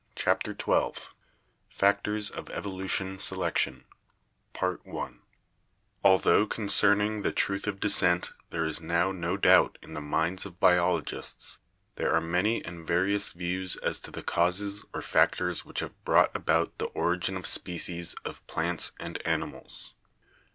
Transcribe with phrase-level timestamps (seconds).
[0.15, 1.09] CHAPTER XII
[1.69, 3.85] FACTORS OF EVOLUTION— SELECTION
[6.03, 10.59] Altho concerning the truth of descent there is now no idoubt in the minds of
[10.59, 11.59] biologists,
[11.97, 16.03] there are many and vari ous views as to the causes or factors which have
[16.03, 19.93] brought about the origin of species of plants and animals.